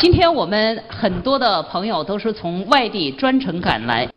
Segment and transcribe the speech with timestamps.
[0.00, 4.08] 今天我们很多的朋友都是从外地专程赶来。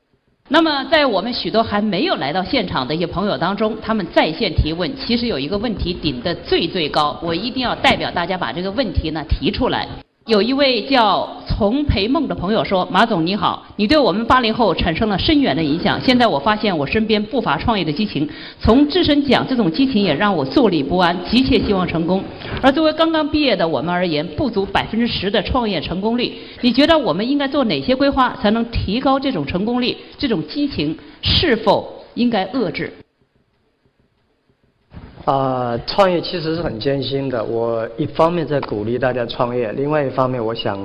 [0.47, 9.85] 那么，在我们许多还没有来到现场的一些朋友当中，他们在线提问，其实有一个问题顶得最最高，我一定要代表大家把这个问题呢提出来。
[10.25, 15.99] 有一位叫丛培梦的朋友说：“马总你好，你对我们八零后产生了深远的影响。
[15.99, 18.25] 现在我发现我身边不乏创业的激情，
[18.57, 22.23] 从自身讲，这种激情也让我坐立不安，急切希望成功。
[22.61, 26.31] 而作为刚刚毕业的我们而言，不足百分之十的创业成功率，
[26.61, 29.97] 你觉得我们应该做哪些规划，才能提高这种成功率？
[30.17, 32.93] 这种激情是否应该遏制？”
[35.25, 37.41] 啊，创业其实是很艰辛的。
[37.41, 40.77] 我一方面在鼓励大家创业，另外一方面，我想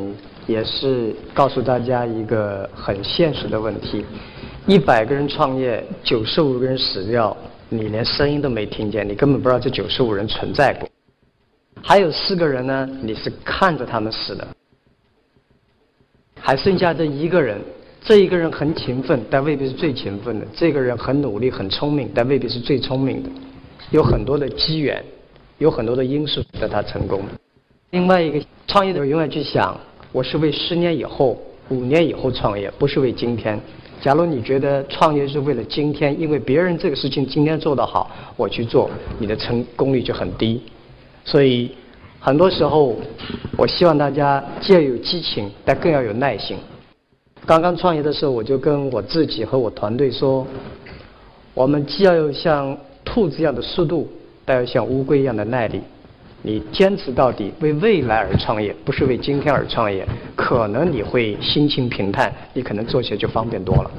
[0.46, 4.04] 也是告诉大家一个很现实的问题：
[4.66, 7.36] 一百个人创业，九十五个人死掉，
[7.68, 10.88] 你连声音都没听见，你根本不知道这九十五人存在过。
[11.82, 14.46] 还有四个人呢，你是看着他们死的，
[16.40, 17.60] 还剩下这一个人，
[18.04, 23.30] 这一个人很勤奋，但未必是最勤奋的；这个人很努力、很聪明，但未必是最聪明的。
[23.90, 25.02] 有很多的机缘，
[25.56, 27.22] 有很多的因素使得他成功。
[27.90, 29.74] 另外一个创业者永远去想，
[30.12, 33.58] 我是为十年以后、五年以后创业，不是为今天。
[34.02, 40.62] 假如你觉得创业是为了今天，因为别人这个事情今天做得好，我去做，你的成功率就很低。
[41.24, 41.70] 所以
[42.20, 42.94] 很多时候，
[43.56, 46.58] 我希望大家既要有激情，但更要有耐心。
[47.46, 50.46] 刚刚创业的时候，我就跟我自己和我团队说，
[51.54, 52.76] 我们既要有像。
[53.08, 54.06] 兔子一样的速度，
[54.44, 55.80] 但要像乌龟一样的耐力。
[56.42, 60.06] 你坚持到底，为未来而创业，不是为今天而创业，
[60.36, 63.90] 可能你会心情平淡，你可能做起来就方便多了。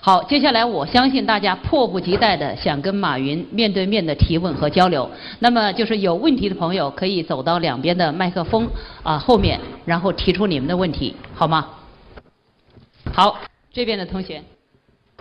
[0.00, 5.08] 好，接下来我相信大家迫不及待的想跟马云面对面的提问和交流。
[5.40, 8.66] 那么就是有问题的朋友可以走到两边的麦克风
[9.02, 11.66] 啊后面，然后提出你们的问题，好吗？
[13.12, 13.38] 好，
[13.70, 14.42] 这边的同学，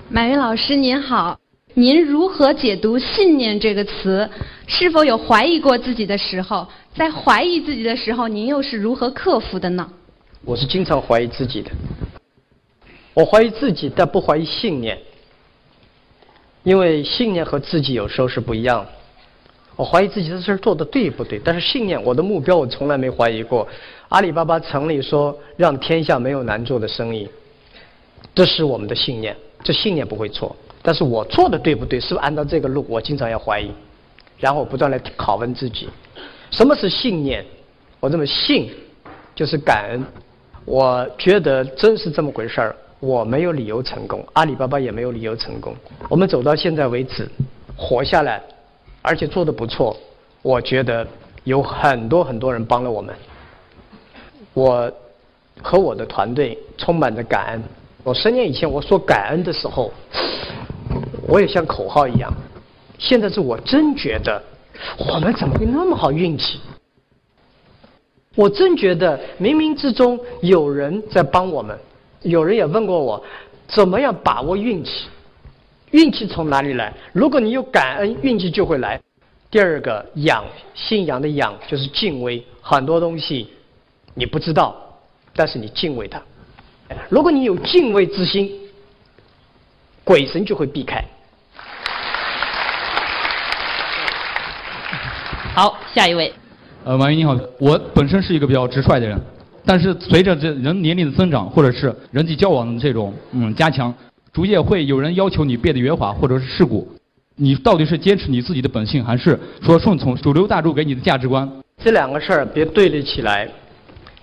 [0.10, 1.38] 马云老师您好。
[1.76, 4.28] 您如何解读“信念”这个词？
[4.66, 6.68] 是否有怀疑过自己的时候？
[6.96, 9.88] 在怀疑自己的时候，您又是如何克服的呢？
[10.44, 11.70] 我是经常怀疑自己的。
[13.14, 14.98] 我怀疑自己，但不怀疑信念，
[16.64, 18.90] 因为信念和自己有时候是不一样的。
[19.76, 23.66] 我怀疑自己的事儿做的对不对，但是信念，我的目标我从来没怀疑过。
[24.10, 27.30] 阿里巴巴成立说让天下没有难做的生意，
[28.34, 30.56] 这是我们的信念，这信念不会错。
[30.82, 32.00] 但是我做的对不对？
[32.00, 32.86] 是不是按照这个路？
[32.88, 33.72] 我经常要怀疑，
[34.38, 35.90] 然后不断来拷问自己。
[36.52, 37.46] 什么是信念？
[38.00, 38.72] 我这么信，
[39.36, 40.04] 就是感恩。
[40.66, 42.76] 我觉得真是这么回事儿。
[43.00, 45.74] 我没有理由成功，阿里巴巴也没有理由成功。
[46.10, 47.30] 我们走到现在为止，
[47.78, 48.42] 活下来，
[49.02, 49.96] 而且做的不错。
[50.42, 51.08] 我觉得
[51.44, 53.16] 有很多很多人帮了我们。
[54.54, 54.92] 我
[55.62, 57.64] 和我的团队充满着感恩。
[58.04, 59.92] 我十年以前我说感恩的时候。
[61.28, 62.34] 我也像口号一样，
[62.98, 64.42] 现在是我真觉得，
[64.98, 66.60] 我们怎么会那么好运气？
[68.34, 71.78] 我真觉得冥冥之中有人在帮我们。
[72.24, 73.24] 有人也问过我，
[73.68, 75.06] 怎么样把握运气？
[75.92, 76.92] 运气从哪里来？
[77.14, 79.00] 如果你有感恩，运气就会来。
[79.52, 80.44] 第二个仰，
[80.74, 83.50] 信仰的仰就是敬畏，很多东西
[84.16, 84.76] 你不知道，
[85.36, 86.20] 但是你敬畏它。
[87.10, 88.52] 如果你有敬畏之心，
[90.04, 91.04] 鬼神就会避开。
[95.54, 96.34] 好，下一位。
[96.86, 99.20] 呃，马云你好，我本身是一个比较直率的人，
[99.66, 103.94] 但是随着这人年龄的增长，或者是人际交往的这种嗯加强，
[104.32, 106.88] 逐渐会有人要求你变得圆滑或者是世故。
[107.36, 111.50] 你到底是坚持你自己的本性，还是说顺从主流大众给你的价值观？
[111.84, 113.50] 这两个事儿别对立起来。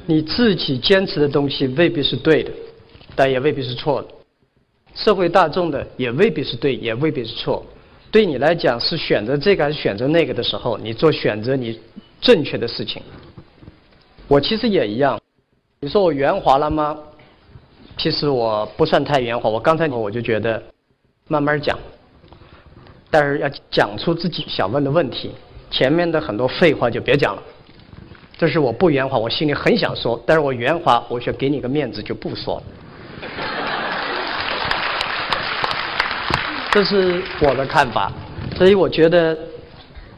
[0.06, 2.50] 你自己坚持的东西未必是对的，
[3.15, 4.09] 但也未必是错的。
[4.94, 7.65] 社会大众的也未必是对，也未必是错。
[8.11, 11.78] 对你来讲是选择这个还是选择那个的时候，你做选择你
[12.21, 13.03] 正确的事情。
[14.28, 15.20] 我其实也一样。
[15.81, 16.97] 你说我圆滑了吗？
[17.99, 19.50] 其实我不算太圆滑。
[19.50, 20.62] 我刚才我就觉得
[21.29, 21.79] 慢慢讲，
[23.11, 25.32] 但是要讲出自己想问的问题。
[25.70, 27.43] 前面的很多废话就别讲了。
[28.38, 32.62] 这是我不圆滑，我心里很想说，但是我圆滑，我想给你个面子就不说了。
[36.71, 38.12] 这是我的看法，
[38.55, 39.35] 所以我觉得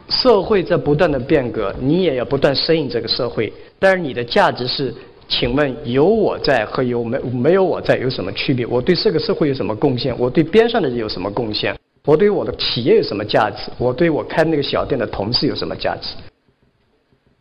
[0.09, 3.53] 社会在不断的变革，你也要不断适应这个社会。
[3.79, 4.93] 但是你的价值是，
[5.29, 8.67] 请问有我在和有没没有我在有什么区别？
[8.67, 10.13] 我对这个社会有什么贡献？
[10.19, 11.73] 我对边上的人有什么贡献？
[12.05, 13.71] 我对我的企业有什么价值？
[13.79, 16.17] 我对我开那个小店的同事有什么价值？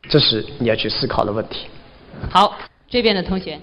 [0.09, 1.67] 这是你要去思考的问题。
[2.29, 2.57] 好，
[2.89, 3.59] 这边的同学，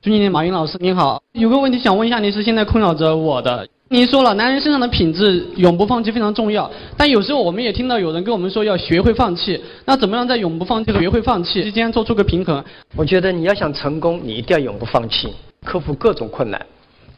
[0.00, 3.68] 尊敬的马云老师您好，有个问题想问一下您，是现在困扰着我的。
[3.92, 9.60] 您说了，男人身上的品质永不放弃非常重要，但有时候我们也听到有人跟我们说要学会放弃。
[9.84, 12.64] 那怎么样在永不放弃和学会放弃之间做出个平衡？
[12.94, 15.34] 我觉得你要想成功，你一定要永不放弃，
[15.64, 16.64] 克服各种困难。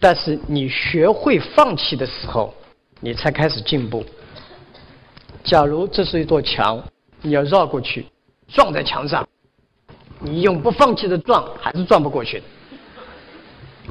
[0.01, 2.55] 但是你学会放弃的时候，
[3.01, 4.03] 你才开始进步。
[5.45, 6.83] 假如这是一座墙，
[7.21, 8.07] 你要绕过去，
[8.53, 9.27] 撞在墙上，
[10.21, 12.45] 你永不放弃的撞，还是撞不过去的。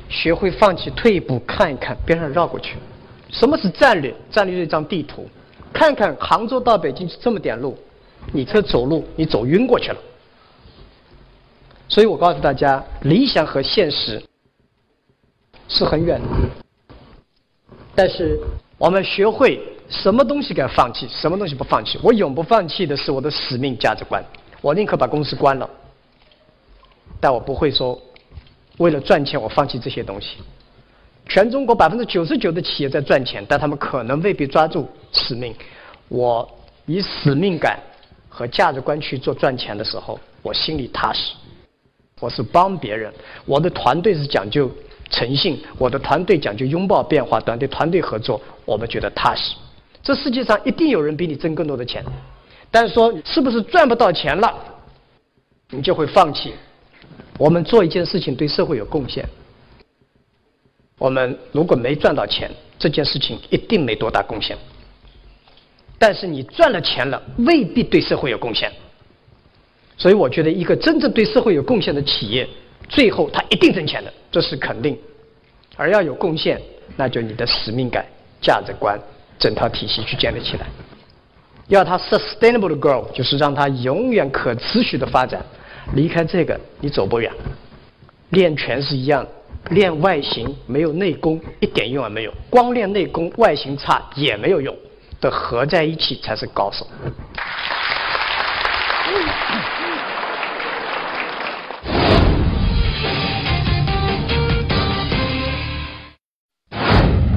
[0.07, 2.75] 学会放弃，退一步看一看，边上绕过去。
[3.29, 4.13] 什么是战略？
[4.29, 5.27] 战略是一张地图，
[5.73, 7.77] 看看杭州到北京是这么点路，
[8.31, 9.97] 你这走路你走晕过去了。
[11.87, 14.21] 所以我告诉大家，理想和现实
[15.67, 16.27] 是很远的。
[17.93, 18.39] 但是
[18.77, 21.99] 我们学会什么东西该放弃，什么东西不放弃。
[22.01, 24.23] 我永不放弃的是我的使命价值观，
[24.61, 25.69] 我宁可把公司关了，
[27.19, 27.99] 但我不会说。
[28.77, 30.37] 为了赚钱，我放弃这些东西。
[31.27, 35.53] 全中国百分之九十九的企业在赚钱，但他们可能未必抓住使命。
[36.07, 36.49] 我
[36.87, 37.79] 以使命感
[38.27, 41.33] 和价值观去做赚钱的时候，我心里踏实。
[42.19, 43.13] 我是帮别人，
[43.45, 44.71] 我的团队是讲究
[45.09, 49.55] 诚信，我的团队讲究拥抱变化，团队团队合作，我们觉得踏实。
[50.01, 52.03] 这世界上一定有人比你挣更多的钱，
[52.71, 54.56] 但是说是不是赚不到钱了，
[55.69, 56.53] 你就会放弃。
[57.38, 59.27] 我们做一件事情对社会有贡献，
[60.97, 64.57] 我们如果没赚到钱，这件事情一定没多大贡献。
[66.00, 68.71] 但是你赚了钱了，未必对社会有贡献。
[69.97, 72.47] 所以我觉得，一个真正对社会有贡献的企业，
[72.89, 74.97] 最后它一定挣钱的，这是肯定。
[75.75, 76.59] 而要有贡献，
[76.95, 78.06] 那就你的使命感、
[78.41, 79.00] 价值观、
[79.38, 80.65] 整套体系去建立起来。
[81.71, 85.41] 要它 sustainable 的 grow，就是让它永远可持续的发展。
[85.94, 87.31] 离开这个，你走不远。
[88.31, 89.25] 练拳是一样，
[89.69, 92.33] 练外形没有内功，一点用也没有。
[92.50, 94.75] 光练内功，外形差也没有用，
[95.21, 96.85] 的合在一起才是高手。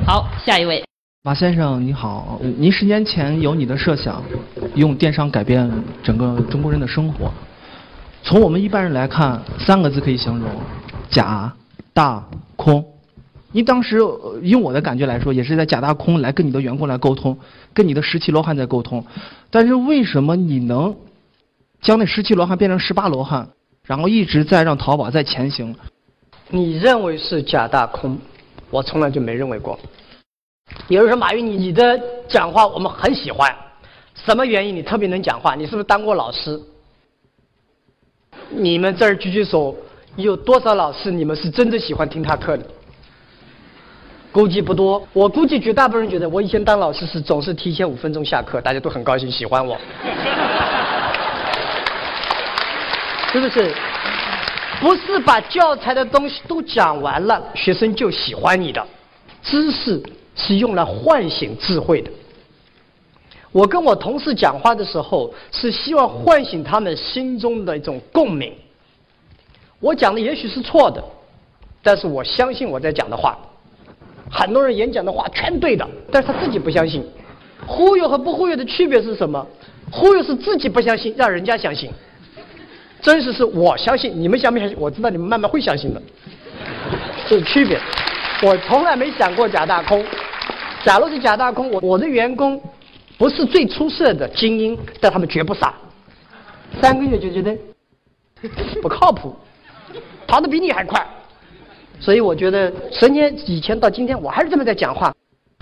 [0.04, 0.82] 好，下一位。
[1.26, 4.22] 马先生你好，您十年前有你的设想，
[4.74, 5.72] 用电商改变
[6.02, 7.32] 整个中国人的生活。
[8.22, 10.50] 从我们一般人来看，三个字可以形容：
[11.08, 11.50] 假、
[11.94, 12.22] 大、
[12.56, 12.84] 空。
[13.52, 14.00] 你当时
[14.42, 17.38] 用我的感觉来说，也是在假大空来跟你的员工来沟通，
[17.72, 19.02] 跟你的十七罗汉在沟通。
[19.50, 20.94] 但是为什么你能
[21.80, 23.48] 将那十七罗汉变成十八罗汉，
[23.86, 25.74] 然后一直在让淘宝在前行？
[26.50, 28.18] 你认为是假大空，
[28.68, 29.80] 我从来就没认为过。
[30.88, 33.54] 有人说马云，你你的讲话我们很喜欢，
[34.14, 34.74] 什么原因？
[34.74, 35.54] 你特别能讲话？
[35.54, 36.60] 你是不是当过老师？
[38.50, 39.74] 你们这儿举举手，
[40.16, 42.64] 有多少老师你们是真的喜欢听他课的？
[44.30, 45.06] 估计不多。
[45.12, 49.78] 我估计绝大部分人觉得，我以前当老师是总是提前五分钟下课，大家都很高兴，喜欢我。
[53.32, 53.74] 是不是？
[54.80, 58.86] 不是把教材的东西都讲完了，学生就喜欢你的。
[59.42, 60.02] 知识
[60.34, 62.10] 是用来唤醒智慧的。
[63.52, 68.52] 我跟我同事讲话的时候，是希望唤醒他们心中的一种共鸣。
[69.78, 71.02] 我讲的也许是错的，
[71.82, 73.38] 但是我相信我在讲的话。
[74.30, 77.04] 很多人演讲的话全对的，但是他自己不相信。
[77.66, 79.46] 忽悠和不忽悠的区别是什么？
[79.92, 81.90] 忽悠是自己不相信，让人家相信；
[83.00, 84.76] 真实是我相信，你们相不相信？
[84.80, 86.02] 我知道你们慢慢会相信的，
[87.28, 87.78] 这是区别。
[88.42, 90.04] 我从来没想过假大空。
[90.84, 92.60] 假如是假大空，我我的员工。
[93.16, 95.72] 不是最出色的精英，但他们绝不傻。
[96.82, 97.56] 三个月就觉得
[98.82, 99.32] 不靠谱，
[100.26, 101.00] 跑得比你还快。
[102.00, 105.14] 所以我觉得十年以前到今天，我还是这么在讲话，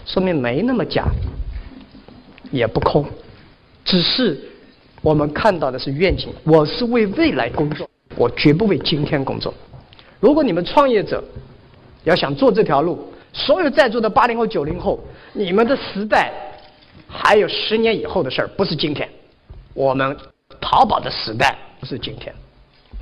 [0.06, 1.04] 说明没那么假，
[2.50, 3.04] 也不空，
[3.84, 4.40] 只是
[5.02, 6.30] 我们看到的是愿景。
[6.44, 7.86] 我是为未来工作，
[8.16, 9.52] 我绝不为今天工作。
[10.20, 11.22] 如果你们创业者
[12.04, 15.00] 要想做这条路，所有在座的八零后、九零后，
[15.32, 16.32] 你们的时代。
[17.14, 19.06] 还有十年以后的事儿，不是今天。
[19.74, 20.16] 我们
[20.62, 22.34] 淘宝的时代不是今天，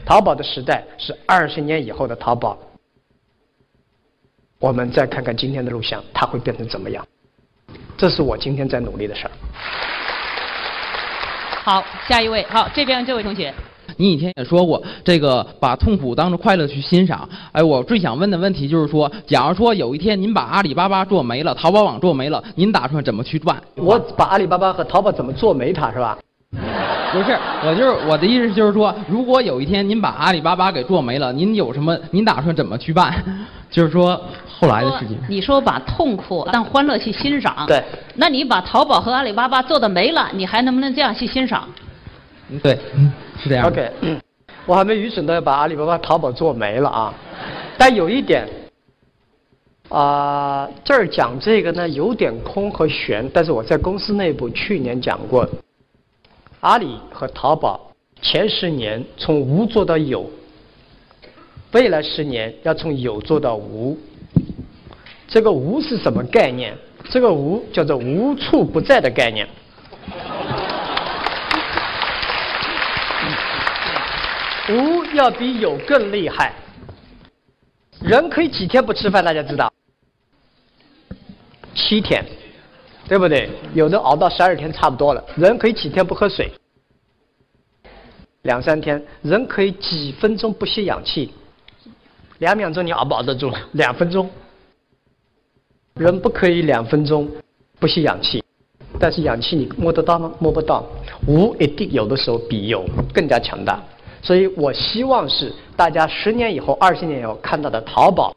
[0.05, 2.59] 淘宝的时代是二十年以后的淘宝。
[4.59, 7.07] 我们再看看今天的录像，它会变成怎么样？
[7.97, 9.31] 这是我今天在努力的事儿。
[11.63, 13.55] 好，下一位，好，这边这位同学。
[13.97, 17.29] 你以前也说过，这个把痛苦当成快乐去欣赏。
[17.53, 23.61] 哎，我最想问的问题就是说，假如说有一天您把阿里巴巴做没了，淘宝网做没了，您打算怎么去办？
[23.77, 26.19] 我把阿里巴巴和淘宝怎么做没它是吧？
[27.13, 31.97] 不是，我就是我的意思就是说，如果有一天您把阿里巴巴给做没了，您有什么？
[32.11, 33.13] 您打算怎么去办？
[33.71, 34.21] 就是说
[34.59, 35.17] 后来的事情。
[35.29, 37.83] 你说把痛苦当欢乐去欣赏，对，
[38.17, 41.69] 那你把淘宝和阿里巴巴做的没了，你还能不能这样去欣赏？
[42.51, 42.77] 嗯对，
[43.43, 43.67] 是这样。
[43.67, 43.91] OK，
[44.67, 47.15] 我还没愚蠢到要把阿里巴巴、淘宝做没了啊。
[47.79, 48.47] 但有一点，
[49.89, 55.49] 啊、这儿讲这个呢有点空和悬，但是我在公司内部去年讲过，
[56.61, 60.31] 阿里和淘宝前十年从无做到有，
[61.73, 63.99] 未来十年要从有做到无。
[65.27, 66.77] 这个无是什么概念？
[67.09, 69.49] 这个无叫做无处不在的概念。
[74.73, 76.55] 无要比有更厉害。
[78.01, 79.73] 人可以几天不吃饭，大家知道？
[81.75, 82.25] 七天，
[83.09, 83.49] 对不对？
[83.75, 85.25] 有的熬到十二天差不多了。
[85.37, 86.51] 人可以几天不喝水？
[88.43, 89.03] 两三天。
[89.23, 91.33] 人可以几分钟不吸氧气？
[92.39, 93.53] 两秒钟你熬不熬得住？
[93.73, 94.31] 两分钟。
[95.95, 97.31] 人不可以两分钟
[97.79, 98.43] 不吸氧气，
[98.99, 100.33] 但是氧气你摸得到吗？
[100.39, 100.87] 摸不到。
[101.27, 103.83] 无一定有的时候比有更加强大。
[104.23, 108.35] 所以我希望是大家十年以后、二十年以后看到的淘宝，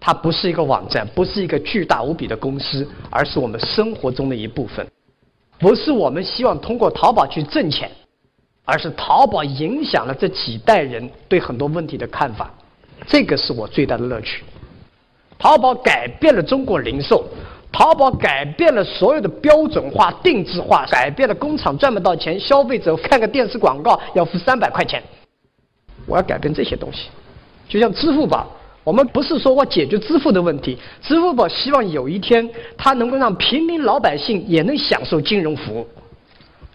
[0.00, 4.86] 它不是一个网站，不是一个巨大无比的公司，而是我们生活中的一部分。
[5.58, 7.90] 不是我们希望通过淘宝去挣钱，
[8.64, 12.50] 而是淘宝影响了这几代人对很多问题的看法，
[13.06, 14.44] 这个是我最大的乐趣。
[15.38, 17.24] 淘宝改变了中国零售，
[17.70, 25.02] 淘宝改变了所有的标准化、定制化，改变了工厂赚不到钱，消费者看个电视广告要付三百块钱。
[26.06, 27.08] 我要改变这些东西，
[27.68, 28.46] 就像支付宝，
[28.82, 35.86] 我们不是说我解决支付的问题，支付宝希望有一天它能够让平民老百姓也能享受金融服务。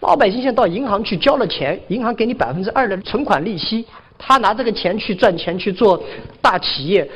[0.00, 3.84] 老百姓现在到银行去交了钱，银行给你百分之二的存款利息，
[4.16, 6.00] 他拿这个钱去赚钱去做
[6.40, 7.08] 大企业，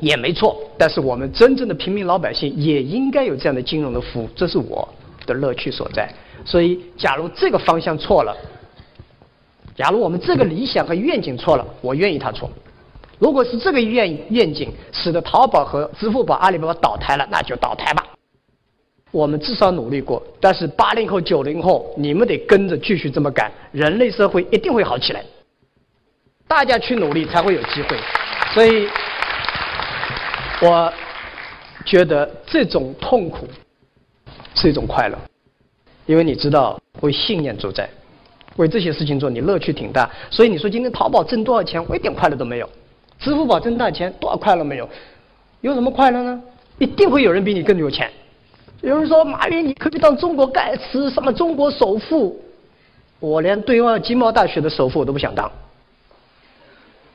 [0.00, 4.88] 也没错，但是我们真正的平民老百姓也应该有这样的金融的服务，这是我
[5.26, 6.08] 的乐趣所在。
[6.44, 8.36] 所以，假如这个方向错了，
[9.74, 12.48] 假如我们这个理想和愿景错了，我愿意它错。
[13.18, 18.06] 如果是这个愿愿景使得淘宝和支付宝、阿里巴巴倒台了，那就倒台吧。
[19.10, 25.24] 我们至少努力过，但是八零后、九零后，你们得跟着继续这么干，人类社会一定会好起来。
[26.46, 27.96] 大家去努力才会有机会，
[28.54, 28.86] 所以。
[30.62, 30.92] 我
[31.84, 33.46] 觉得这种痛苦
[34.54, 35.18] 是一种快乐，
[36.06, 37.88] 因为你知道为信念主宰，
[38.56, 40.10] 为这些事情做，你乐趣挺大。
[40.30, 42.66] 所以你说今天淘宝挣多少钱，我一点快乐都没有；
[43.18, 44.88] 支付宝挣大钱，多少快乐没有？
[45.60, 46.42] 有什么快乐呢？
[46.78, 48.10] 一定会有人比你更有钱。
[48.80, 52.42] 有人说马云你可以当中国盖茨，什么中国首富，
[53.20, 55.52] 我连对外经贸大学的首富我都不想当，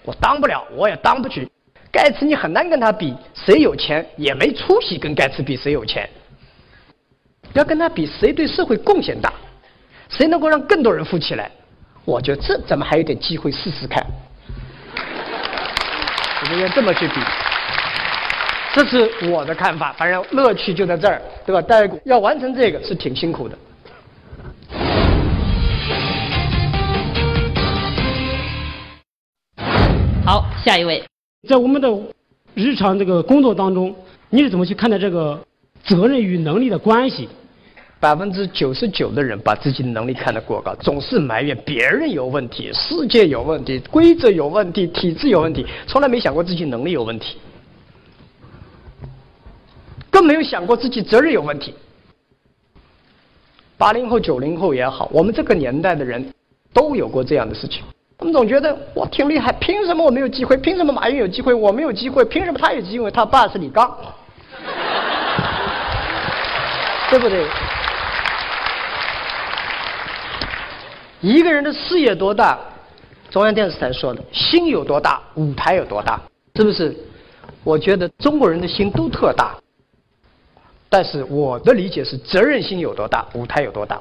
[0.04, 1.51] 我当不了，我也当不起。
[1.92, 6.10] 盖茨你很难跟他比，谁有钱也没出息，跟盖茨比谁有钱。
[7.52, 9.34] 要跟他比，谁对社会贡献大，
[10.08, 11.52] 谁能够让更多人富起来？
[12.06, 14.02] 我觉得这咱们还有点机会试试看。
[16.44, 17.16] 我们要这么去比，
[18.74, 19.92] 这是我的看法。
[19.98, 21.62] 反正乐趣就在这儿，对吧？
[21.62, 23.58] 大家要完成这个是挺辛苦的。
[30.26, 31.11] 好，下一位。
[31.48, 31.92] 在我们的
[32.54, 33.96] 日常这个工作当中，
[34.30, 35.40] 你是怎么去看待这个
[35.84, 37.28] 责任与能力的关系？
[38.00, 47.38] 百分之九十九的人把自己的能力看得过高，总是埋怨别人有问题、世界有问题、规则有问题、体制有问题，从来没想过自己能力有问题，
[50.10, 51.74] 更没有想过自己责任有问题。
[53.78, 56.24] 八零后、九零后也好，我们这个年代的人
[56.72, 57.84] 都有过这样的事情。
[58.22, 60.56] 我们总觉得我挺厉害，凭什么我没有机会？
[60.56, 62.24] 凭什么马云有机会，我没有机会？
[62.26, 63.10] 凭什么他有机会？
[63.10, 63.90] 他爸是李刚，
[67.10, 67.48] 对不对？
[71.22, 72.60] 一个人的事业多大，
[73.32, 76.22] 中央电视台说的，心有多大，舞台有多大，
[76.56, 76.96] 是不是？
[77.64, 79.56] 我觉得中国人的心都特大，
[80.90, 84.00] 但是我的理解是，责任心有多大，舞台有多大。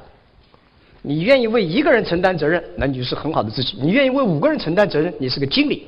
[1.02, 5.82] 你愿意为一个人承担责任，那你就是很好的自己；你愿意为五个人承担责任，你是个经理；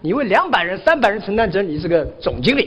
[0.00, 2.64] 你为两百人、三百人承担责任，你是个总经理；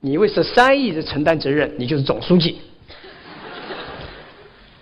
[0.00, 2.58] 你为十三亿人承担责任，你就是总书记。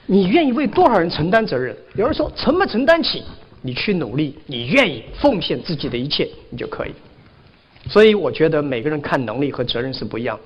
[0.07, 1.77] 你愿意为多少人承担责任？
[1.95, 3.23] 有人说承不承担起，
[3.63, 6.93] 你去努力，你愿意奉献自己的一切，你就可以。
[7.89, 10.41] 所以我觉得每个人看能力和责任是不一样，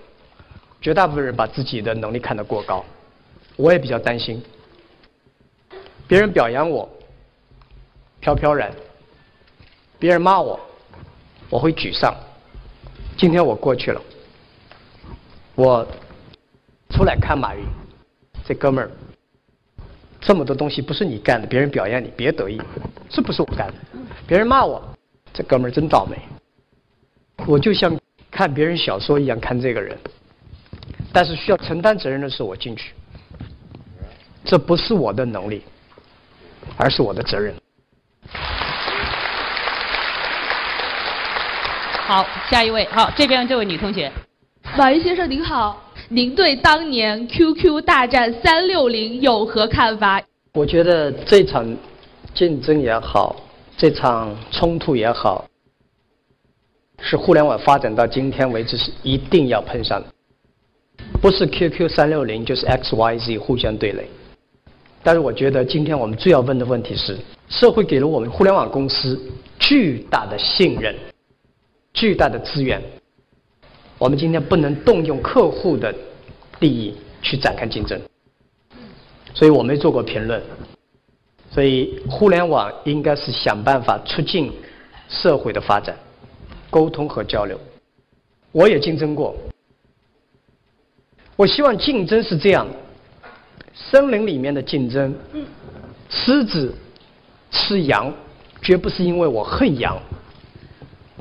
[0.80, 2.84] 绝大部分人把自己的能力看得过高，
[3.56, 4.42] 我也比较担心。
[6.06, 6.88] 别人表扬我，
[8.20, 8.70] 飘飘然；
[9.98, 10.58] 别人骂我，
[11.48, 12.14] 我会沮丧。
[13.16, 14.00] 今天我过去了，
[15.54, 15.86] 我
[16.90, 17.64] 出来看马云，
[18.44, 18.90] 这哥们儿，
[20.20, 22.60] 这么多东西不是你干的，别人表扬你，别得意，
[23.08, 23.74] 这不是我干的。
[24.26, 24.82] 别人骂我，
[25.32, 26.16] 这哥们儿真倒霉。
[27.46, 27.98] 我就像
[28.30, 29.96] 看别人小说一样看这个人，
[31.12, 32.92] 但是需要承担责任的时候我进去，
[34.44, 35.62] 这不是我的能力，
[36.76, 37.54] 而是我的责任。
[42.04, 44.10] 好，下一位，好，这边这位女同学，
[44.76, 50.20] 马云先生您好，您对当年 QQ 大战三六零有何看法？
[50.54, 51.64] 我觉得这场
[52.34, 53.36] 竞争也好，
[53.76, 55.46] 这场冲突也好。
[57.04, 60.06] 是互联网发展到今天为止是一定要碰上的，
[61.20, 64.06] 不是 QQ 三六零就是 XYZ 互相对垒。
[65.02, 67.18] 但是我觉得今天我们最要问的问题是：
[67.48, 69.20] 社会给了我们互联网公司
[69.58, 70.94] 巨大的信任、
[71.92, 72.80] 巨大的资源，
[73.98, 75.92] 我们今天不能动用客户的
[76.60, 78.00] 利益去展开竞争。
[79.34, 80.40] 所以我没做过评论。
[81.50, 84.52] 所以互联网应该是想办法促进
[85.08, 85.96] 社会的发展。
[86.70, 87.60] 沟通和交流，
[88.52, 89.36] 我也竞争过。
[91.36, 92.66] 我希望竞争是这样：
[93.74, 95.14] 森林里面的竞争，
[96.08, 96.74] 狮子
[97.50, 98.12] 吃羊，
[98.60, 99.98] 绝不是因为我恨羊，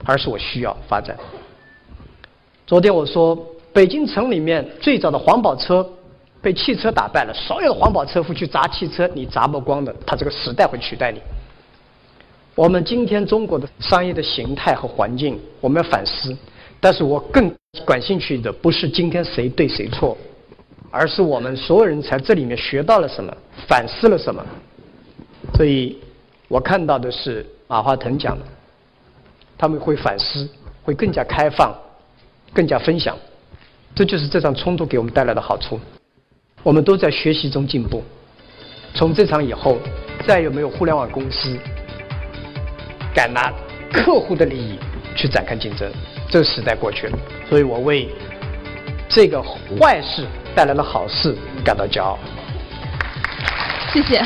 [0.06, 1.18] 而是我需要发展。
[2.68, 3.38] 昨天我说，
[3.74, 5.88] 北京城里面最早的环保车
[6.42, 11.22] 被汽车打败了，所有的环保车夫去砸汽车，你砸不光的，他这个时代会取代你。
[12.54, 16.36] 我们今天中国的商业的形态和环境，我们要反思。
[16.82, 17.54] 但是我更
[17.86, 20.18] 感兴趣的不是今天谁对谁错，
[20.92, 23.36] 而是我们所有人在这里面学到了什么，
[23.68, 24.46] 反思了什么。
[25.56, 25.98] 所以，
[26.48, 28.46] 我看到的是马化腾讲的，
[29.58, 30.48] 他们会反思，
[30.84, 31.74] 会更加开放，
[32.54, 33.18] 更加分享。
[33.96, 35.80] 这就是这场冲突给我们带来的好处。
[36.64, 38.04] 我们都在学习中进步。
[38.94, 39.78] 从这场以后，
[40.28, 41.58] 再也没有互联网公司。
[43.14, 43.54] 敢拿
[43.92, 44.78] 客户的利益
[45.16, 45.92] 去展开竞争，
[46.30, 47.18] 这个时代过去了。
[47.50, 48.10] 所以我为
[49.14, 49.44] 这个
[49.78, 52.18] 坏事带来了好事感到骄傲。
[53.94, 54.24] 谢谢。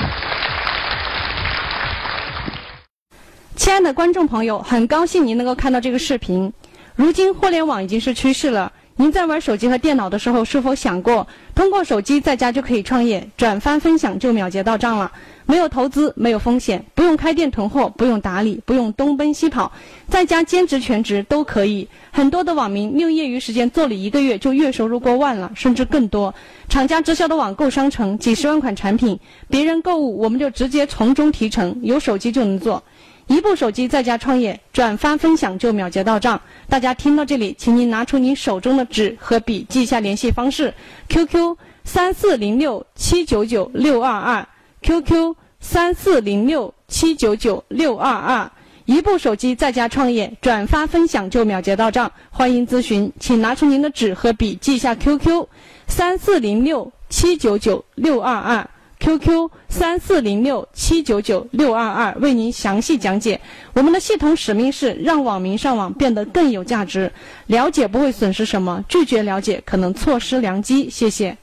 [3.56, 6.54] 亲爱的观众朋友，很高兴您能够看到这个视频。
[6.96, 8.72] 如今互联网已经是趋势了。
[8.98, 15.12] 您在玩手机和电脑的时候，是否想过通过手机在家就可以创业，转发分享就秒结到账了？
[15.46, 19.70] 没有投资，没有风险，不用开店囤货，不用打理，不用东奔西跑，
[20.08, 21.90] 在家兼职全职都可以。
[22.12, 26.34] 很多的网民利用业余时间做了一个月，就月收入过万了，甚至更多。
[26.70, 32.82] 厂家直销的网购商城，几十万款产品，别人购物我们就直接从中提成，有手机就能做。
[33.28, 36.40] 一部手机在家创业，转发分享就秒结到账。
[36.70, 40.74] 大家听到这里，请您拿出您手中的纸和笔，记下联系方式
[41.10, 44.48] ：QQ 三四零六七九九六二二。
[44.84, 48.52] QQ 三四零六七九九六二二，
[48.86, 52.12] 一部手机在家创业，转发分享就秒结到账。
[52.30, 55.48] 欢迎咨询，请拿出您的纸和笔，记下 QQ
[55.88, 58.70] 三四零六七九九六二二。
[59.06, 63.40] QQ 三四零六七九九六二二，为您详细讲解。
[63.76, 67.12] 我们的系统使命是让网民上网变得更有价值。
[67.46, 70.90] 了解不会损失什么，拒绝了解可能错失良机。
[70.90, 71.38] 谢谢。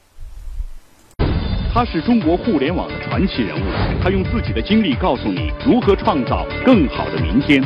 [1.73, 3.63] 他是中国互联网的传奇人物，
[4.03, 7.63] 他用自己的经历告诉你如何创造更好的明天。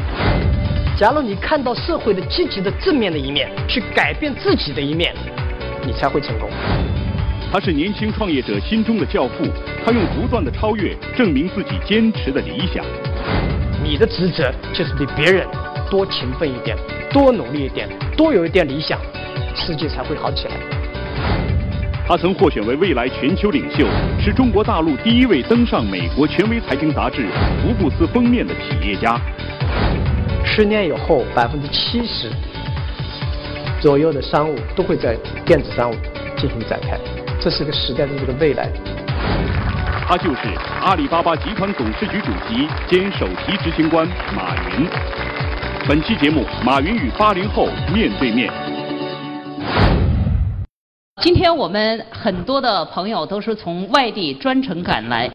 [0.99, 5.15] 假如你看到社会的积极的正面的一面，去改变自己的一面，
[5.83, 6.47] 你才会成功。
[7.51, 9.45] 他是年轻创业者心中的教父，
[9.85, 12.83] 他用不断的超越证明自己坚持的理想。
[13.83, 15.47] 你的职责就是比别人
[15.89, 16.77] 多勤奋一点，
[17.11, 18.99] 多努力一点，多有一点理想，
[19.55, 20.55] 世界才会好起来。
[22.05, 23.85] 他曾获选为未来全球领袖，
[24.19, 27.21] 是中国大陆第一位登上美国权威财经杂志
[27.61, 29.19] 《福布斯》封面的企业家。
[30.45, 32.29] 十年以后，百分之七十
[33.79, 35.95] 左右的商务都会在电子商务
[36.37, 36.97] 进行展开，
[37.39, 38.69] 这是个时代的这个未来。
[40.07, 40.41] 他就是
[40.81, 44.87] 阿里巴巴集团董事局主席兼首席执行官马云。
[45.87, 48.51] 本期节目，马云与八零后面对面。
[51.21, 55.29] 今天我们很多的朋友都是从外地专程赶来，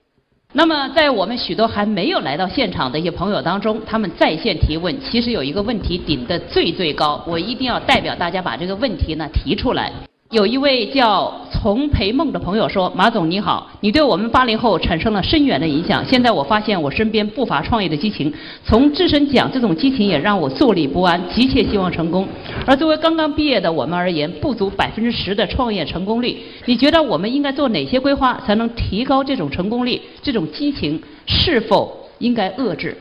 [0.52, 9.92] 那么在我们许多还没有来到现场的一些朋友当中，他们在线提问，其实有一个问题顶得最最高，我一定要代表大家把这个问题呢提出来。
[10.32, 16.02] 有一位叫丛培梦的朋友说：“马总你好，你对我们八零后产生了深远的影响。
[16.02, 18.32] 现在我发现我身边不乏创业的激情，
[18.64, 22.26] 从自身讲，这种激情也让我坐立不安，急切希望成功。
[22.66, 30.00] 而作为刚刚毕业的我们而言，不足百分之十的创业成功率，你觉得我们应该做哪些规划，才能提高这种成功率？
[30.22, 32.96] 这种激情是否应该遏制？”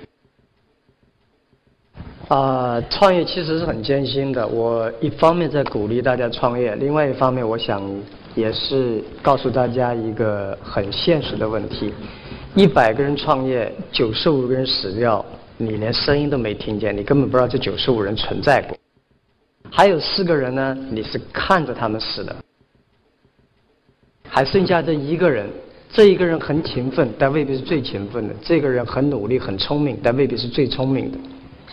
[2.31, 4.47] 啊，创业其实是很艰辛的。
[4.47, 7.83] 我一方面在鼓励大家创业，另外一方面，我想
[8.35, 11.93] 也是告诉大家一个很现实的问题：
[12.55, 15.25] 一百个人创业，九十五个人死掉，
[15.57, 18.77] 你连声音都没听见，你根本不知道这九十五人存在过。
[19.69, 22.33] 还有四个人呢，你是看着他们死的，
[24.29, 25.49] 还剩下这一个人，
[25.91, 31.17] 这一个人很勤奋，但未必是最勤奋的；这个人很努力、很聪明，但未必是最聪明的。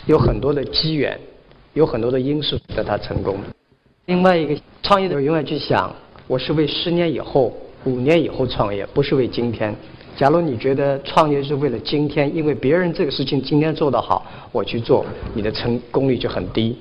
[0.09, 1.21] 有很多的机缘，
[1.75, 3.37] 有很多的因素使得他成功。
[4.07, 5.95] 另外一个创业者永远去想，
[6.27, 7.53] 我是为十年以后、
[7.85, 9.77] 五年以后创业，不是为今天。
[10.17, 16.79] 假如你觉得创业是为了今天，因为别人这个事情今天做得好，我去做，你的成功率就很低。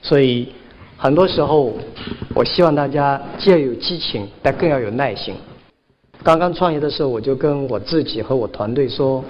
[0.00, 0.48] 所以
[0.96, 1.72] 很多时候，
[2.36, 5.34] 我希望大家既要有激情，但更要有耐心。
[6.22, 9.24] 刚刚创业的时候，我就跟我自己和我团队说，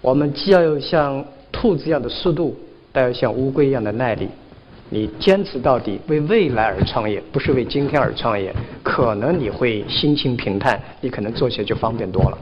[0.00, 1.22] 我们既要有像。
[1.60, 2.56] 兔子一样的速度，
[2.90, 4.26] 但要像乌龟一样的耐力。
[4.88, 8.50] 你坚持到底，为未来而创业，不是为今天而创业。
[8.82, 12.38] 可能你会心情平淡，你可能做起来就方便多了。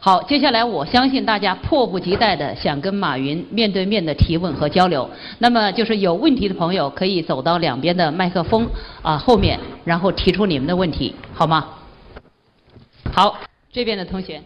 [0.00, 5.08] 好，接下来我相信大家迫不及待的想跟马云面对面的提问和交流。
[5.38, 8.66] 那么就是有问题的朋友可以走到两边的麦克风
[9.00, 11.66] 啊后面，然后提出你们的问题，好吗？
[13.12, 13.38] 好，
[13.72, 14.42] 这边的同学，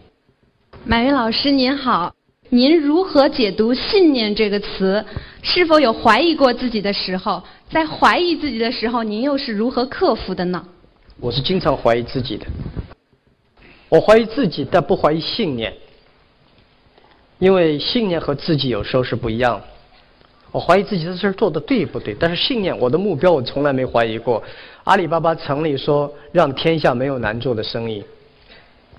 [0.85, 2.13] 马云老师您好。
[2.51, 5.05] 您如何解读“信念”这个词？
[5.43, 7.43] 是否有怀疑过自己的时候？
[7.69, 10.65] 在怀疑自己的时候，您又是如何克服的呢？
[11.19, 12.47] 我是经常怀疑自己的。
[13.87, 15.71] 我怀疑自己，但不怀疑信念，
[17.37, 19.63] 因为信念和自己有时候是不一样的。
[20.51, 24.41] 我怀疑自己的事做的对不对，但是信念，我的目标我从来没怀疑过。
[24.85, 28.03] 阿里巴巴成立说让天下没有难做的生意，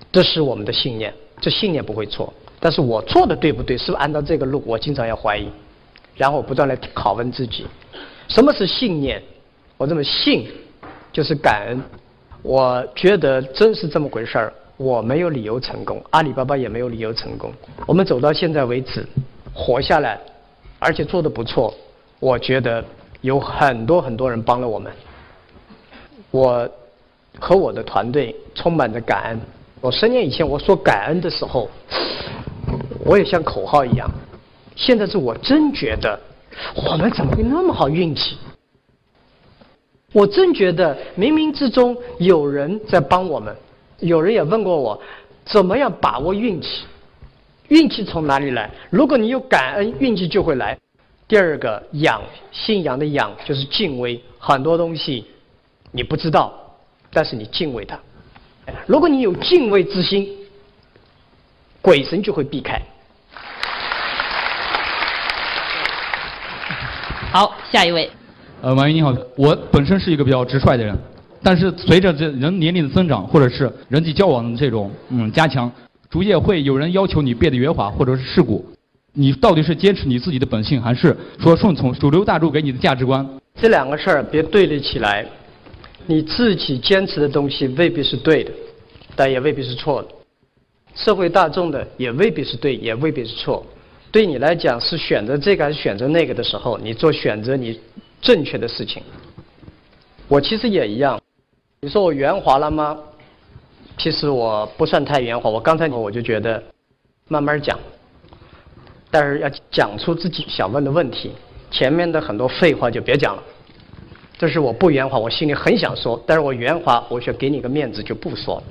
[0.09, 2.33] 这是我们的信念，这信念不会错。
[2.63, 3.75] 但是我做的对不对？
[3.75, 4.61] 是不是按照这个路？
[4.67, 5.49] 我经常要怀疑，
[6.15, 7.65] 然后不断来拷问自己。
[8.27, 9.19] 什么是信念？
[9.77, 10.47] 我这么信，
[11.11, 11.81] 就是感恩。
[12.43, 14.53] 我觉得真是这么回事儿。
[14.77, 17.51] 我没有理由成功，阿里巴巴也没有理由成功。
[17.87, 19.03] 我们走到现在为止，
[19.53, 20.19] 活下来，
[20.77, 21.73] 而且做的不错。
[22.19, 22.83] 我觉得
[23.21, 24.91] 有很多很多人帮了我们。
[26.29, 26.69] 我
[27.39, 29.39] 和我的团队充满着感恩。
[29.81, 31.67] 我十年以前我说感恩的时候。
[33.03, 34.09] 我也像口号一样，
[34.75, 36.19] 现在是我真觉得，
[36.75, 38.37] 我们怎么会那么好运气？
[40.13, 43.55] 我真觉得冥冥之中有人在帮我们。
[43.99, 45.01] 有人也问过我，
[45.45, 46.83] 怎么样把握运气？
[47.69, 48.69] 运气从哪里来？
[48.89, 50.77] 如果你有感恩，运气就会来。
[51.27, 55.25] 第二个仰，信仰的仰就是敬畏，很多东西
[55.91, 56.53] 你不知道，
[57.13, 57.99] 但是你敬畏它。
[58.85, 60.37] 如果你有敬畏之心。
[61.81, 62.79] 鬼神就会避开。
[67.31, 68.09] 好，下一位。
[68.61, 70.95] 呃，马云你好，我本身是一个比较直率的人，
[71.41, 75.71] 但是随着这人年龄的增长，或者是人际交往的这种嗯加强，
[76.09, 78.63] 逐渐会有人要求你变得圆滑或者是世故。
[79.13, 83.27] 你到底是坚持你自己的本性，还是说顺从主流大众给你的价值观？
[83.55, 85.25] 这两个事儿别对立起来。
[86.05, 88.51] 你自己坚持的东西未必是对的，
[89.15, 90.09] 但也未必是错的。
[90.95, 93.65] 社会大众的也未必是对，也未必是错。
[94.11, 97.79] 对你来讲是选择这个还是选择那个的时候，你做选择你
[98.21, 99.01] 正确的事情。
[100.27, 101.19] 我其实也一样。
[101.81, 102.97] 你说我圆滑了吗？
[103.97, 105.49] 其实我不算太圆滑。
[105.49, 106.61] 我刚才我就觉得
[107.27, 107.79] 慢慢讲，
[109.09, 111.31] 但是要讲出自己想问的问题。
[111.71, 113.43] 前面的很多废话就别讲了。
[114.37, 118.63] 这是我不圆滑，我心里很想说，但是我圆滑，我想给你个面子就不说了。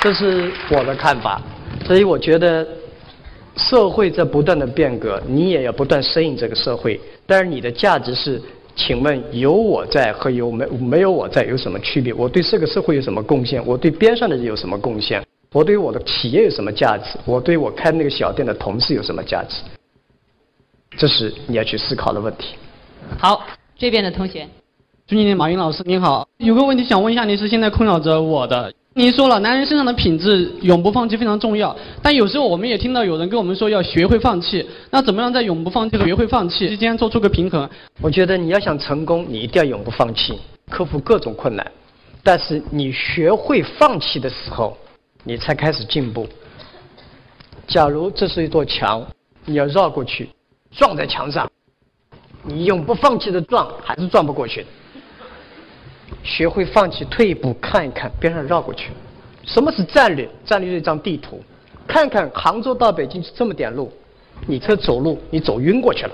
[0.00, 1.42] 这是我的看法，
[1.84, 2.66] 所以我觉得
[3.56, 6.98] 社会在不断的变革，你也要不断适应这个社会。
[7.26, 8.40] 但是你的价值是，
[8.74, 12.14] 请问有我在和有没没有我在有什么区别？
[12.14, 13.62] 我对这个社会有什么贡献？
[13.66, 15.22] 我对边上的人有什么贡献？
[15.52, 17.18] 我对我的企业有什么价值？
[17.26, 19.56] 我对我开那个小店的同事有什么价值？
[20.96, 22.54] 这是你要去思考的问题。
[23.18, 24.48] 好，这边的同学。
[25.10, 28.72] 尊敬的马云老师您好，有个问题想问一下，您是现在困扰着我的。
[28.94, 34.64] 您说了，男人身上的品质永不放弃非常重要，但有时候我们也听到有人跟我们说要学会放弃。
[34.88, 37.68] 那怎么样在永不放弃和学会放弃之间做出个平衡？
[38.00, 40.38] 我觉得你要想成功，你一定要永不放弃，
[40.70, 41.72] 克服各种困难。
[42.22, 44.78] 但是你学会放弃的时候，
[45.24, 46.24] 你才开始进步。
[47.66, 49.04] 假如这是一座墙，
[49.44, 50.30] 你要绕过去，
[50.70, 51.50] 撞在墙上，
[52.44, 54.68] 你永不放弃的撞，还是撞不过去的。
[56.22, 58.90] 学会放弃，退一步看一看，边上绕过去。
[59.44, 60.28] 什么是战略？
[60.44, 61.42] 战略是一张地图，
[61.86, 63.90] 看看杭州到北京就这么点路，
[64.46, 66.12] 你这走路你走晕过去了。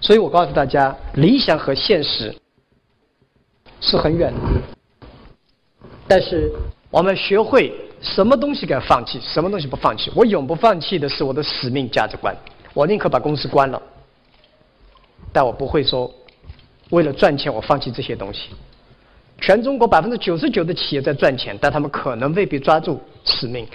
[0.00, 2.34] 所以我告诉大家，理想和现实
[3.80, 4.40] 是很远的。
[6.06, 6.52] 但是
[6.90, 10.10] 我们学会什么东西该放弃，什么东西不放弃。
[10.14, 12.36] 我永不放弃的是我的使命价值观，
[12.74, 13.80] 我宁可把公司关了，
[15.32, 16.12] 但我不会说。
[16.90, 18.50] 为了赚钱，我放弃这些东西。
[19.40, 23.66] 全中国百分之九十九的企业在赚钱，但他们可能未必抓住使命。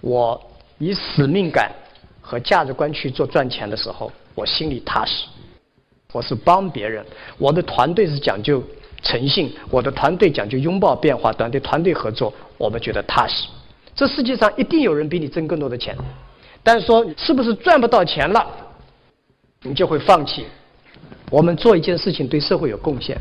[0.00, 0.40] 我
[0.78, 1.72] 以使命感
[2.20, 5.26] 和价值观去做赚钱的时候，我心里踏实。
[6.12, 7.04] 我是帮别人，
[7.36, 8.62] 我的团队是讲究
[9.02, 13.48] 诚信，我的团队讲究拥抱变化，团队团队合作，我们觉得踏实。
[13.94, 15.96] 这世界上一定有人比你挣更多的钱，
[16.62, 18.46] 但是说是不是赚不到钱了，
[19.62, 20.46] 你就会放弃。
[21.30, 23.20] 我们做一件事情对社会有贡献，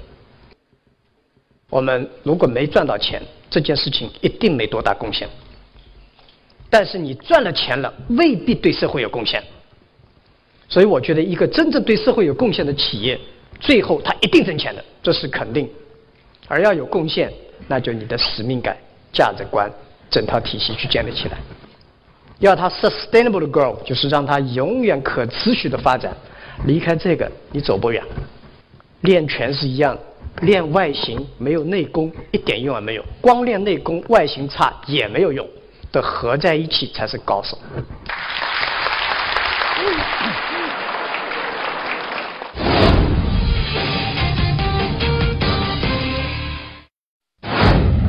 [1.69, 5.27] 我们如果没赚到钱，这件事情一定没多大贡献。
[6.69, 9.43] 但是你赚了钱了，未必对社会有贡献。
[10.69, 13.19] 所以我觉得，一个真正对社会有贡献的企业，
[13.59, 15.69] 最后它一定挣钱的，这是肯定。
[16.47, 17.31] 而要有贡献，
[17.67, 18.77] 那就你的使命感、
[19.13, 19.71] 价值观
[20.09, 21.37] 整套体系去建立起来。
[22.39, 26.15] 要它 sustainable 的 grow，就是让它永远可持续的发展。
[26.65, 28.03] 离开这个，你走不远。
[29.01, 29.97] 练拳是一样，
[30.41, 35.47] 练外形没有内功一点用也没有，光练内功外形差也没有用，
[35.91, 37.57] 的合在一起才是高手。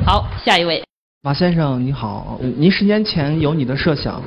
[0.05, 0.83] 好，下一位。
[1.23, 4.23] 马先生你好，您十年前有你的设想，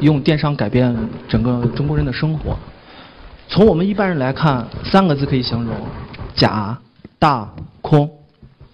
[0.00, 0.96] 用电商改变
[1.28, 2.56] 整个中国人的生活。
[3.48, 5.74] 从我们一般人来看，三个字可以形容：
[6.34, 6.76] 假、
[7.18, 7.48] 大、
[7.80, 8.10] 空。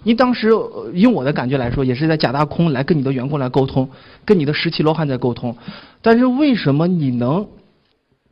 [0.02, 0.50] 你当时
[0.94, 3.87] 用我的感觉来说，也是在假大空来跟你的员工来沟通，
[4.24, 5.54] 跟你的十七罗汉在沟通。
[6.00, 7.46] 但是为什么你能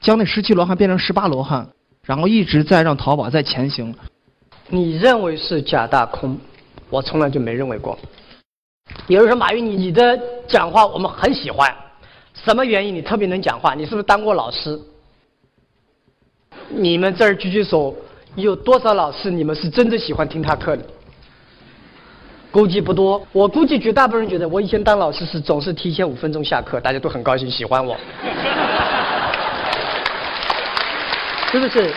[0.01, 1.69] 将那十七罗汉变成十八罗汉，
[2.05, 3.95] 然后一直在让淘宝在前行？
[4.71, 6.39] 你认为是假大空，
[6.89, 7.99] 我从来就没认为过。
[9.09, 11.71] 有人说马云，你你的讲话我们很喜欢，
[12.33, 13.75] 什么原因你特别能讲话？
[13.75, 14.81] 你是不是当过老师？
[16.69, 17.95] 你们这儿举举手，
[18.35, 20.85] 有多少老师你们是真正喜欢听他课的？
[22.51, 23.21] 估计不多。
[23.33, 27.97] 我估计绝大部分人觉得，我以前当老师是总是提前五分钟下课，大家都很高兴，喜欢我。
[31.51, 31.95] 是不是？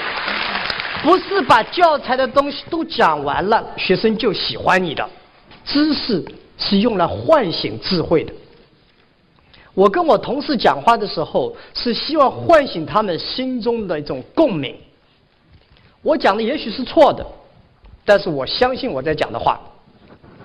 [1.03, 5.09] 不是把教材的东西都讲完了，学生就喜欢你的。
[5.65, 6.23] 知识
[6.57, 8.31] 是用来唤醒智慧的。
[9.73, 14.75] 我跟我同事讲话的时候，是希望唤醒他们心中的一种共鸣。
[16.01, 17.25] 我讲的也许是错的，
[18.03, 19.59] 但是我相信我在讲的话。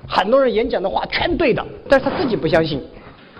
[0.09, 2.81] 很多人演讲的话全对的，但是他自己不相信。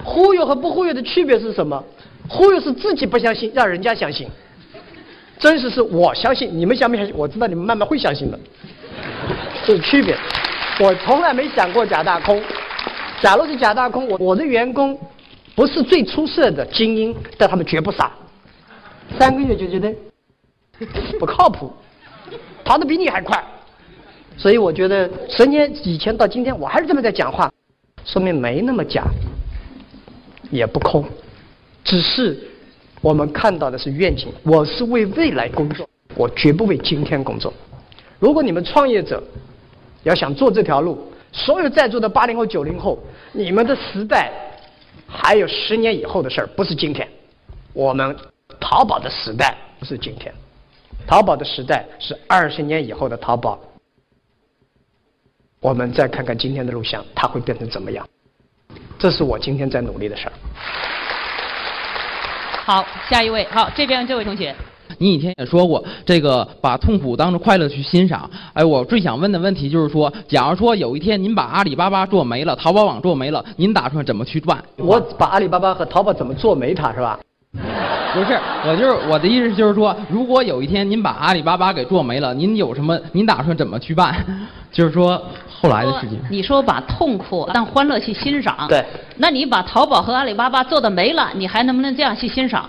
[0.03, 1.83] 忽悠和不忽悠的区别是什么？
[2.29, 4.27] 忽悠是自己不相信，让人家相信；
[5.39, 7.15] 真实是我相信，你们相不相信？
[7.17, 8.39] 我知道你们慢慢会相信的，
[9.65, 10.17] 这是区别。
[10.81, 12.43] 我从来没想过假大空。
[13.23, 14.99] 假如是假大空，我我的员工。
[15.57, 18.13] 不是最出色的精英，但他们绝不傻。
[19.19, 19.93] 三个月就觉得
[21.19, 21.73] 不靠谱，
[22.63, 23.43] 跑得比你还快。
[24.37, 27.51] 所以我觉得十年以前到今天，我还是这么在讲话，
[28.05, 29.05] 说明没那么假，
[30.51, 31.03] 也不空，
[31.83, 32.39] 只是
[33.01, 34.29] 我们看到的是愿景。
[34.43, 37.51] 我是为未来工作，我绝不为今天工作。
[38.19, 39.23] 如果你们创业者
[40.03, 42.99] 要想做这条路，所有在座的八零后、九零后，
[43.33, 44.31] 你们的时代。
[45.09, 47.09] 还有十年以后的事儿，不是今天。
[47.73, 48.17] 我们
[48.61, 50.35] 淘宝的时代不是今天，
[51.07, 53.59] 淘宝的时代是二十年以后的淘宝。
[55.61, 58.07] 我们再看看今天的录像，它会变成怎么样？
[58.99, 60.33] 这是我今天在努力的事儿。
[62.65, 64.55] 好，下一位，好，这边这位同学。
[64.99, 68.29] 你以前也说过，这个把痛苦当成快乐去欣赏。
[68.53, 74.63] 哎，我最想问的问题就是说，假如说有一天您把阿里巴巴做没了，淘宝网做没了，您打算怎么去办？
[74.77, 77.19] 我把阿里巴巴和淘宝怎么做没它是吧？
[78.15, 82.99] 不是，我就是我的意思就是说，如果有一天您把阿里巴巴给做没了，您有什么？
[83.13, 84.25] 您打算怎么去办？
[84.73, 86.19] 就是说后来的事情。
[86.31, 88.85] 你说把痛苦当欢乐去欣赏，对，
[89.17, 92.69] 那你把淘宝和阿里巴巴做的没了，你还能不能这样去欣赏？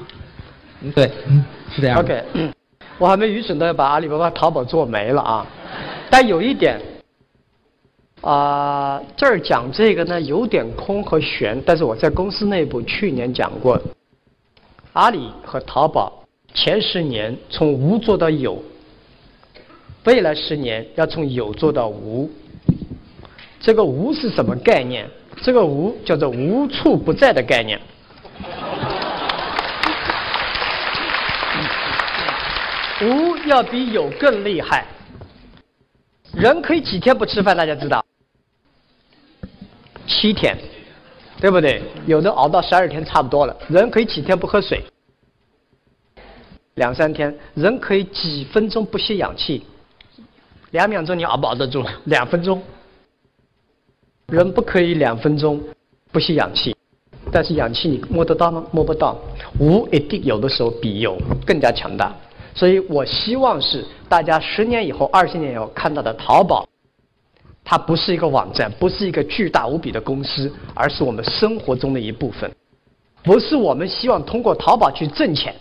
[0.96, 1.12] 对，
[1.96, 2.24] OK，
[2.98, 5.46] 我还没愚蠢到把阿里巴巴、淘宝做没了啊。
[6.10, 6.80] 但有一点，
[8.22, 13.80] 啊、这儿讲这个呢有点空和悬，但是我在公司内部去年讲过，
[14.94, 18.62] 阿里和淘宝前十年从无做到有，
[20.06, 22.30] 未来十年要从有做到无。
[23.60, 25.08] 这个无是什么概念？
[25.44, 27.80] 这个无叫做无处不在的概念。
[33.02, 34.86] 无要比有更厉害。
[36.34, 38.04] 人可以几天不吃饭，大家知道？
[40.08, 40.58] 七天，
[41.40, 41.82] 对不对？
[42.06, 43.56] 有的熬到十二天差不多了。
[43.68, 44.84] 人可以几天不喝水？
[46.76, 47.36] 两三天。
[47.56, 49.64] 人可以几分钟不吸氧气？
[50.72, 51.86] 两秒钟你熬不熬得住？
[52.06, 52.62] 两分钟。
[54.28, 55.64] 人不可以两分钟
[56.12, 56.76] 不吸氧气，
[57.32, 58.66] 但是氧气你摸得到吗？
[58.72, 59.18] 摸不到。
[59.60, 62.14] 无一定有的时候比有更加强大。
[62.58, 66.68] 所以我希望是大家十年以后、二十年以后看到的淘宝，
[67.64, 72.52] 它不是一个网站，不是一个巨大无比的公司，而是我们生活中的一部分。
[73.22, 75.54] 不是我们希望通过淘宝去挣钱，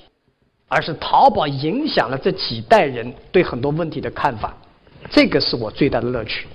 [0.69, 4.57] 而是淘宝影响了这几代人对很多问题的看法，
[5.11, 6.47] 这个是我最大的乐趣。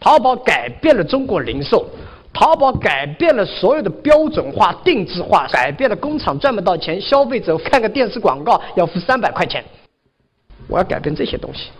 [0.00, 1.86] 淘宝改变了中国零售，
[2.34, 9.64] 淘宝改变了所有的标准化、定制化，改变了工厂赚不到钱，消费者看个电视广告要付三百块钱。
[10.66, 11.70] 我要改变这些东西，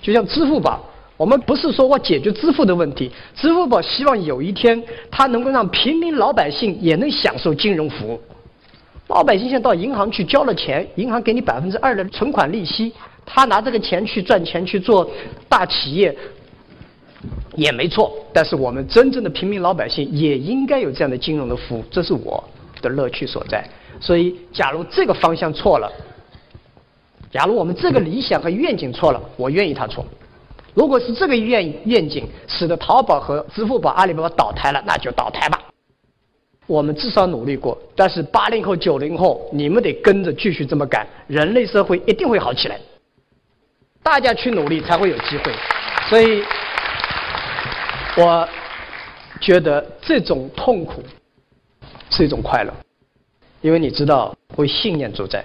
[0.00, 0.80] 就像支付宝，
[1.16, 8.20] 我们不是说我解决支付的问题，支付宝希望有一天它能够让平民老百姓也能享受金融服务。
[9.08, 12.92] 老百姓现在到银行去交了钱，银行给你百分之二的存款利息，
[13.24, 15.08] 他拿这个钱去赚钱去做
[15.48, 16.16] 大企业。
[17.54, 22.42] 也没错，但是我们真正的平民老百姓也应该有这样的金融的服务，这是我
[22.82, 23.66] 的乐趣所在。
[23.98, 25.90] 所以，假如这个方向错了，
[27.30, 30.04] 假如我们这个理想和愿景错了，我愿意它错。
[30.74, 35.58] 如果是这个愿愿景使得淘宝和支付宝、阿里巴巴倒台了，那就倒台吧。
[36.66, 42.78] 我们至少努力过，但是八零后、九零后，你们得跟着继续这么干，人类社会一定会好起来。
[44.02, 45.52] 大家去努力才会有机会，
[46.10, 46.44] 所以。
[48.16, 48.48] 我
[49.40, 51.02] 觉得这种痛苦
[52.10, 52.72] 是一种快乐，
[53.60, 55.44] 因为你知道为信念主宰，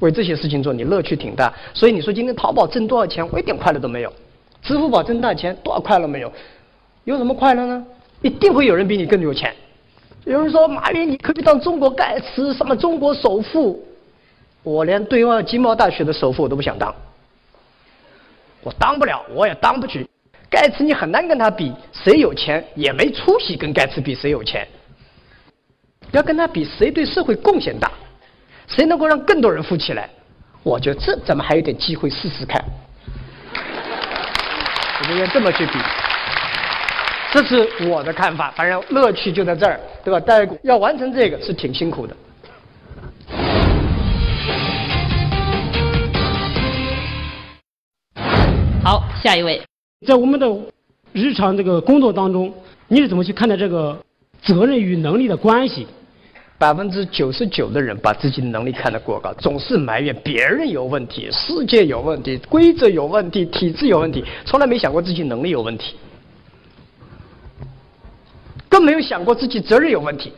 [0.00, 1.52] 为这些事情做，你乐趣挺大。
[1.72, 4.10] 所以你说今天淘宝挣多少钱，我一点快乐都没有；
[4.62, 6.30] 支付宝挣大钱，多少快乐没有？
[7.04, 7.86] 有什么快乐呢？
[8.20, 9.54] 一定会有人比你更有钱。
[10.24, 13.82] 有人说马云，你可以当中国盖茨，什么中国首富？
[14.62, 16.94] 我连对外经贸大学的首富我都不想当，
[18.62, 20.06] 我当不了，我也当不起。
[20.54, 24.64] 盖茨你很难跟他比，谁有钱也没出息，跟盖茨比谁有钱。
[26.12, 27.90] 要跟他比，谁对社会贡献大，
[28.68, 30.08] 谁能够让更多人富起来？
[30.62, 32.64] 我觉得这咱们还有点机会试试看。
[35.02, 35.72] 我们要这么去比，
[37.32, 38.52] 这是我的看法。
[38.52, 40.22] 反正乐趣就在这儿，对吧？
[40.24, 42.16] 但是要完成这个是挺辛苦的。
[48.84, 49.60] 好，下一位。
[50.06, 50.46] 在我们的
[51.12, 52.52] 日常这个工作当中，
[52.88, 53.98] 你是怎么去看待这个
[54.42, 55.86] 责任与能力的关系？
[56.56, 65.96] 百分之九十九的人把自己的能力看得过高，总是埋怨别人有问题、世界有问题、规则有问题、体制有问题，从来没想过自己能力有问题，
[68.68, 70.32] 更没有想过自己责任有问题。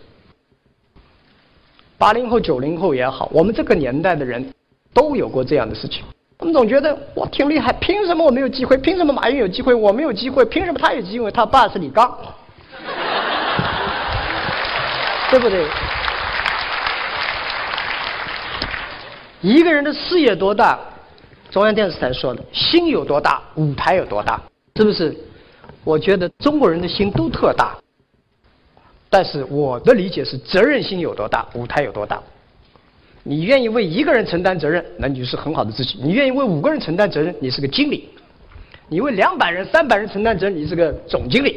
[1.98, 4.44] 八零后、九零后也好，我们这个年代的人
[4.94, 6.02] 都有过这样的事情。
[6.38, 8.76] 我们总觉得我挺厉害，凭什么我没有机会？
[8.76, 10.44] 凭什么马云有机会，我没有机会？
[10.44, 11.30] 凭什么他有机会？
[11.30, 12.08] 他爸是李刚，
[15.30, 15.66] 对不对？
[19.40, 20.78] 一个人的事业多大，
[21.50, 24.40] 中央电视台说的，心有多大，舞台有多大，
[24.76, 25.16] 是不是？
[25.84, 27.76] 我觉得中国人的心都特大，
[29.08, 32.20] 但是我的理解是，责任心有多大，舞台有多大。
[33.28, 38.04] 你愿意为一个人承担责任，那你就是很好的自己；你愿意为五个人承担责任，你是个经理；
[38.88, 41.50] 你为两百人、三百人承担责任，你是个总经理；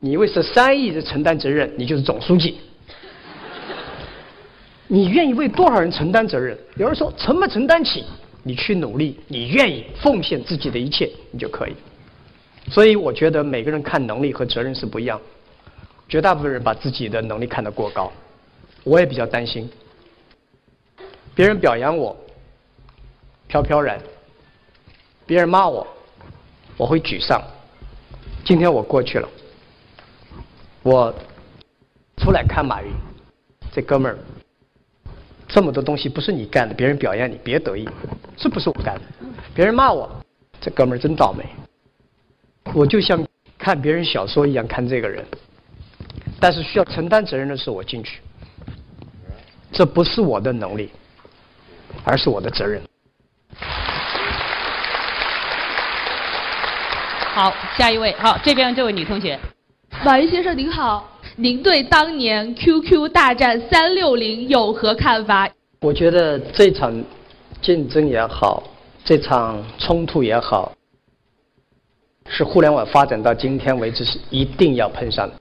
[0.00, 2.56] 你为十三亿人承担责任，你就是总书记。
[4.88, 6.56] 你愿意为多少人承担责任？
[6.76, 8.02] 有人说承不承担起，
[8.42, 11.74] 你去努力，你愿意奉献自己的一切，你就可以。
[12.70, 15.20] 所以我觉得每个人看能力和责任是不一样，
[16.08, 18.10] 绝大部分人把自己的能力看得过高，
[18.82, 19.68] 我也比较担心。
[21.34, 22.16] 别人表扬我，
[23.48, 23.98] 飘飘然；
[25.26, 25.86] 别人骂我，
[26.76, 27.42] 我会沮丧。
[28.44, 29.28] 今天我过去了，
[30.82, 31.12] 我
[32.18, 32.88] 出来看马云，
[33.72, 34.18] 这哥们儿，
[35.48, 37.88] 这么多东西不是你干的，别人表扬你，别得意，
[38.36, 39.02] 这不是我干的。
[39.54, 40.08] 别人骂我，
[40.60, 41.44] 这哥们儿真倒霉。
[42.72, 43.26] 我就像
[43.58, 45.24] 看别人小说一样看这个人，
[46.38, 48.20] 但是需要承担责任的是我进去，
[49.72, 50.90] 这不是我的能力，
[52.02, 52.82] 而是我的责任。
[57.34, 59.38] 好，下一位，好，这边这位女同学，
[60.04, 65.50] 马云先生您好，您对当年 QQ 大战三六零有何看法？
[65.80, 66.92] 我觉得这场
[67.60, 68.62] 竞争也好，
[69.04, 70.72] 这场冲突也好，
[72.28, 75.34] 是互联网发展到今天为止是一定要碰上的，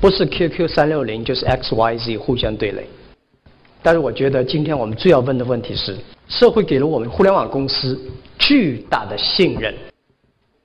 [0.00, 2.86] 不是 QQ 三六零就是 XYZ 互相对垒。
[3.86, 7.96] 但是我觉得今天我们最要问的问题是，社会给了我们互联网公司
[8.36, 9.72] 巨大的信任。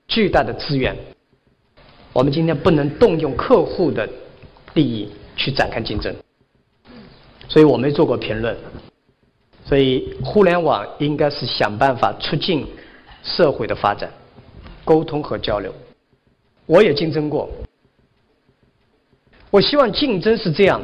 [0.08, 0.98] 巨大的资源，
[2.14, 4.10] 我们今天不能动用客户的
[4.74, 6.12] 利益去展开竞争，
[7.48, 8.58] 所以我没做过评论。
[9.66, 12.66] 所以互联网应该是想办法促进
[13.22, 14.12] 社会的发展、
[14.84, 15.72] 沟通和交流。
[16.66, 17.48] 我也竞争过，
[19.52, 20.82] 我希望竞争是这样：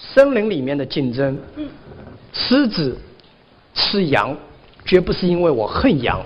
[0.00, 1.38] 森林里面的竞争，
[2.32, 2.96] 狮子
[3.74, 4.36] 吃羊，
[4.84, 6.20] 绝不是因为我恨羊。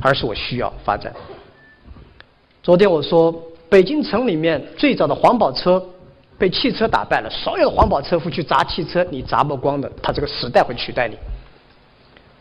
[0.00, 1.12] 而是我需要发展。
[2.60, 3.32] 昨天我说，
[3.68, 5.80] 北京城里面最早的环保车
[6.36, 11.16] 被汽车打败了，所有的环保车夫去砸汽车，你砸不光的，它这个时代会取代你。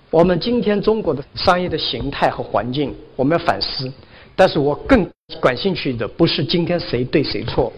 [0.10, 3.92] 我们今天中国的商业的形态和环境，我们要反思。
[4.36, 5.08] 但是我更
[5.40, 7.72] 感兴趣的不是今天谁对谁错，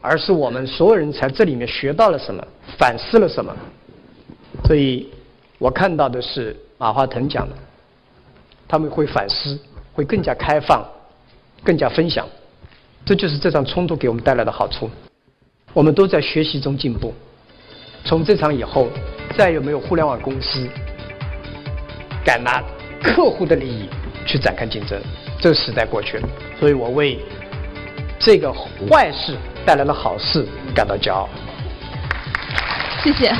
[0.00, 2.46] 而是我们所有人在这里面学到了什么，
[2.78, 3.54] 反思了什么。
[4.64, 5.08] 所以
[5.58, 7.54] 我看到的是马化腾讲的。
[8.68, 9.56] 他们会反思，
[9.92, 10.84] 会更加开放，
[11.62, 12.26] 更加分享，
[13.04, 14.90] 这就是这场冲突给我们带来的好处。
[15.72, 17.14] 我们都在学习中进步。
[18.04, 18.88] 从这场以后，
[19.36, 20.68] 再也没有互联网公司
[22.24, 22.60] 敢拿
[23.00, 23.88] 客户的利益
[24.26, 25.00] 去展开竞争，
[25.38, 26.28] 这个时代过去了。
[26.58, 27.20] 所以我为
[28.18, 29.36] 这个坏事
[29.66, 31.28] 带来了好事感到骄傲。
[33.02, 33.34] 谢谢。